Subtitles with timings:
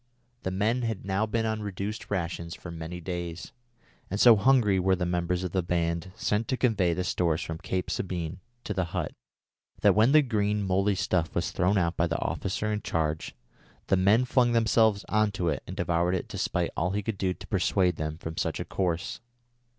[0.41, 3.51] The men had now been on reduced rations for many days,
[4.09, 7.59] and so hungry were the members of the band sent to convey the stores from
[7.59, 9.11] Cape Sabine to the hut
[9.81, 13.35] that when the green mouldy stuff was thrown out by the officer in charge,
[13.89, 17.35] the men flung themselves on to it and devoured it despite all he could do
[17.35, 19.19] to persuade them from such a course.